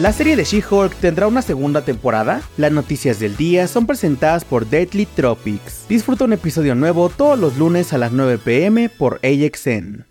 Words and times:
¿La 0.00 0.14
serie 0.14 0.34
de 0.34 0.44
She-Hulk 0.44 0.94
tendrá 0.94 1.26
una 1.26 1.42
segunda 1.42 1.84
temporada? 1.84 2.40
Las 2.56 2.72
noticias 2.72 3.20
del 3.20 3.36
día 3.36 3.68
son 3.68 3.86
presentadas 3.86 4.46
por 4.46 4.64
Deadly 4.64 5.04
Tropics. 5.04 5.84
Disfruta 5.90 6.24
un 6.24 6.32
episodio 6.32 6.74
nuevo 6.74 7.10
todos 7.10 7.38
los 7.38 7.58
lunes 7.58 7.92
a 7.92 7.98
las 7.98 8.10
9 8.10 8.38
pm 8.42 8.88
por 8.88 9.20
AXN. 9.22 10.06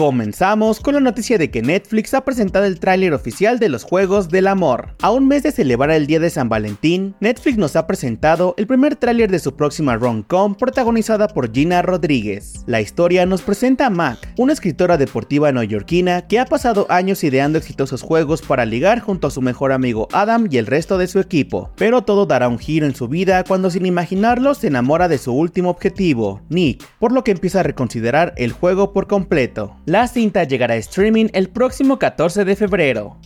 Comenzamos 0.00 0.80
con 0.80 0.94
la 0.94 1.00
noticia 1.00 1.36
de 1.36 1.50
que 1.50 1.60
Netflix 1.60 2.14
ha 2.14 2.24
presentado 2.24 2.64
el 2.64 2.80
tráiler 2.80 3.12
oficial 3.12 3.58
de 3.58 3.68
los 3.68 3.84
Juegos 3.84 4.30
del 4.30 4.46
Amor. 4.46 4.94
A 5.02 5.10
un 5.10 5.28
mes 5.28 5.42
de 5.42 5.52
celebrar 5.52 5.90
el 5.90 6.06
Día 6.06 6.18
de 6.18 6.30
San 6.30 6.48
Valentín, 6.48 7.14
Netflix 7.20 7.58
nos 7.58 7.76
ha 7.76 7.86
presentado 7.86 8.54
el 8.56 8.66
primer 8.66 8.96
tráiler 8.96 9.30
de 9.30 9.38
su 9.38 9.54
próxima 9.56 9.98
rom-com 9.98 10.54
protagonizada 10.54 11.28
por 11.28 11.52
Gina 11.52 11.82
Rodríguez. 11.82 12.64
La 12.66 12.80
historia 12.80 13.26
nos 13.26 13.42
presenta 13.42 13.84
a 13.84 13.90
Mac, 13.90 14.16
una 14.38 14.54
escritora 14.54 14.96
deportiva 14.96 15.52
neoyorquina 15.52 16.26
que 16.26 16.38
ha 16.38 16.46
pasado 16.46 16.86
años 16.88 17.22
ideando 17.22 17.58
exitosos 17.58 18.00
juegos 18.00 18.40
para 18.40 18.64
ligar 18.64 19.00
junto 19.00 19.26
a 19.26 19.30
su 19.30 19.42
mejor 19.42 19.70
amigo 19.70 20.08
Adam 20.12 20.48
y 20.50 20.56
el 20.56 20.64
resto 20.64 20.96
de 20.96 21.08
su 21.08 21.20
equipo. 21.20 21.72
Pero 21.76 22.00
todo 22.00 22.24
dará 22.24 22.48
un 22.48 22.58
giro 22.58 22.86
en 22.86 22.94
su 22.94 23.06
vida 23.06 23.44
cuando 23.44 23.68
sin 23.68 23.84
imaginarlo 23.84 24.54
se 24.54 24.68
enamora 24.68 25.08
de 25.08 25.18
su 25.18 25.34
último 25.34 25.68
objetivo, 25.68 26.40
Nick, 26.48 26.82
por 26.98 27.12
lo 27.12 27.22
que 27.22 27.32
empieza 27.32 27.60
a 27.60 27.64
reconsiderar 27.64 28.32
el 28.38 28.52
juego 28.52 28.94
por 28.94 29.06
completo. 29.06 29.76
La 29.90 30.06
cinta 30.06 30.44
llegará 30.44 30.74
a 30.74 30.76
streaming 30.76 31.30
el 31.32 31.48
próximo 31.48 31.98
14 31.98 32.44
de 32.44 32.54
febrero. 32.54 33.16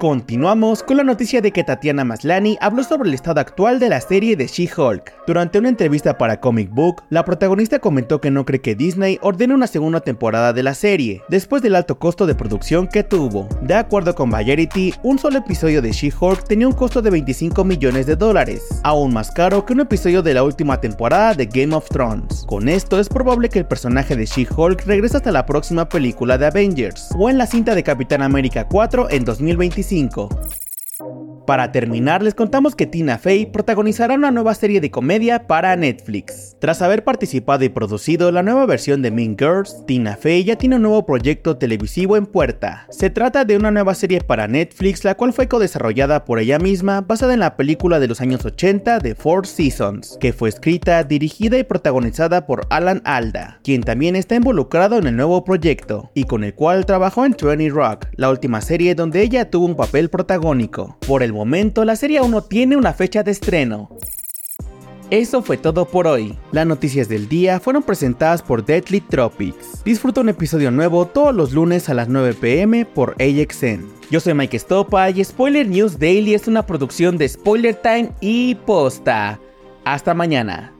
Continuamos 0.00 0.82
con 0.82 0.96
la 0.96 1.04
noticia 1.04 1.42
de 1.42 1.52
que 1.52 1.62
Tatiana 1.62 2.06
Maslany 2.06 2.56
habló 2.62 2.82
sobre 2.84 3.10
el 3.10 3.14
estado 3.14 3.38
actual 3.38 3.78
de 3.78 3.90
la 3.90 4.00
serie 4.00 4.34
de 4.34 4.46
She-Hulk. 4.46 5.12
Durante 5.26 5.58
una 5.58 5.68
entrevista 5.68 6.16
para 6.16 6.40
Comic 6.40 6.70
Book, 6.70 7.02
la 7.10 7.22
protagonista 7.22 7.80
comentó 7.80 8.18
que 8.18 8.30
no 8.30 8.46
cree 8.46 8.62
que 8.62 8.74
Disney 8.74 9.18
ordene 9.20 9.52
una 9.52 9.66
segunda 9.66 10.00
temporada 10.00 10.54
de 10.54 10.62
la 10.62 10.72
serie, 10.72 11.20
después 11.28 11.60
del 11.60 11.76
alto 11.76 11.98
costo 11.98 12.24
de 12.24 12.34
producción 12.34 12.88
que 12.88 13.04
tuvo. 13.04 13.46
De 13.60 13.74
acuerdo 13.74 14.14
con 14.14 14.30
Variety, 14.30 14.94
un 15.02 15.18
solo 15.18 15.36
episodio 15.36 15.82
de 15.82 15.92
She-Hulk 15.92 16.44
tenía 16.44 16.66
un 16.66 16.72
costo 16.72 17.02
de 17.02 17.10
25 17.10 17.62
millones 17.62 18.06
de 18.06 18.16
dólares, 18.16 18.80
aún 18.84 19.12
más 19.12 19.30
caro 19.30 19.66
que 19.66 19.74
un 19.74 19.80
episodio 19.80 20.22
de 20.22 20.32
la 20.32 20.44
última 20.44 20.80
temporada 20.80 21.34
de 21.34 21.44
Game 21.44 21.74
of 21.74 21.90
Thrones. 21.90 22.46
Con 22.46 22.70
esto 22.70 22.98
es 23.00 23.10
probable 23.10 23.50
que 23.50 23.58
el 23.58 23.66
personaje 23.66 24.16
de 24.16 24.24
She-Hulk 24.24 24.86
regrese 24.86 25.18
hasta 25.18 25.30
la 25.30 25.44
próxima 25.44 25.86
película 25.90 26.38
de 26.38 26.46
Avengers, 26.46 27.10
o 27.18 27.28
en 27.28 27.36
la 27.36 27.46
cinta 27.46 27.74
de 27.74 27.82
Capitán 27.82 28.22
América 28.22 28.66
4 28.66 29.10
en 29.10 29.26
2025 29.26 29.89
985 29.90 30.69
para 31.50 31.72
terminar, 31.72 32.22
les 32.22 32.36
contamos 32.36 32.76
que 32.76 32.86
Tina 32.86 33.18
Fey 33.18 33.44
protagonizará 33.44 34.14
una 34.14 34.30
nueva 34.30 34.54
serie 34.54 34.80
de 34.80 34.92
comedia 34.92 35.48
para 35.48 35.74
Netflix. 35.74 36.56
Tras 36.60 36.80
haber 36.80 37.02
participado 37.02 37.64
y 37.64 37.68
producido 37.68 38.30
la 38.30 38.44
nueva 38.44 38.66
versión 38.66 39.02
de 39.02 39.10
Mean 39.10 39.34
Girls, 39.36 39.84
Tina 39.84 40.14
Fey 40.14 40.44
ya 40.44 40.54
tiene 40.54 40.76
un 40.76 40.82
nuevo 40.82 41.04
proyecto 41.04 41.56
televisivo 41.56 42.16
en 42.16 42.26
puerta. 42.26 42.86
Se 42.90 43.10
trata 43.10 43.44
de 43.44 43.56
una 43.56 43.72
nueva 43.72 43.96
serie 43.96 44.20
para 44.20 44.46
Netflix, 44.46 45.02
la 45.02 45.16
cual 45.16 45.32
fue 45.32 45.48
co-desarrollada 45.48 46.24
por 46.24 46.38
ella 46.38 46.60
misma, 46.60 47.00
basada 47.00 47.34
en 47.34 47.40
la 47.40 47.56
película 47.56 47.98
de 47.98 48.06
los 48.06 48.20
años 48.20 48.44
80 48.44 49.00
de 49.00 49.16
Four 49.16 49.44
Seasons, 49.44 50.18
que 50.20 50.32
fue 50.32 50.50
escrita, 50.50 51.02
dirigida 51.02 51.58
y 51.58 51.64
protagonizada 51.64 52.46
por 52.46 52.68
Alan 52.70 53.02
Alda, 53.04 53.58
quien 53.64 53.82
también 53.82 54.14
está 54.14 54.36
involucrado 54.36 54.98
en 54.98 55.08
el 55.08 55.16
nuevo 55.16 55.42
proyecto, 55.42 56.12
y 56.14 56.26
con 56.26 56.44
el 56.44 56.54
cual 56.54 56.86
trabajó 56.86 57.24
en 57.24 57.32
20 57.32 57.70
Rock, 57.70 58.06
la 58.12 58.30
última 58.30 58.60
serie 58.60 58.94
donde 58.94 59.22
ella 59.22 59.50
tuvo 59.50 59.66
un 59.66 59.74
papel 59.74 60.10
protagónico. 60.10 60.96
Momento, 61.40 61.86
la 61.86 61.96
serie 61.96 62.18
aún 62.18 62.32
no 62.32 62.42
tiene 62.42 62.76
una 62.76 62.92
fecha 62.92 63.22
de 63.22 63.30
estreno. 63.30 63.88
Eso 65.08 65.40
fue 65.42 65.56
todo 65.56 65.86
por 65.86 66.06
hoy. 66.06 66.38
Las 66.52 66.66
noticias 66.66 67.08
del 67.08 67.28
día 67.30 67.58
fueron 67.58 67.82
presentadas 67.82 68.42
por 68.42 68.62
Deadly 68.64 69.00
Tropics. 69.00 69.82
Disfruta 69.82 70.20
un 70.20 70.28
episodio 70.28 70.70
nuevo 70.70 71.06
todos 71.06 71.34
los 71.34 71.52
lunes 71.52 71.88
a 71.88 71.94
las 71.94 72.08
9 72.08 72.34
pm 72.34 72.84
por 72.84 73.16
AXN. 73.18 73.88
Yo 74.10 74.20
soy 74.20 74.34
Mike 74.34 74.58
Stopa 74.58 75.08
y 75.08 75.24
Spoiler 75.24 75.66
News 75.66 75.98
Daily 75.98 76.34
es 76.34 76.46
una 76.46 76.66
producción 76.66 77.16
de 77.16 77.28
Spoiler 77.28 77.74
Time 77.74 78.12
y 78.20 78.54
Posta. 78.54 79.40
Hasta 79.84 80.12
mañana. 80.12 80.74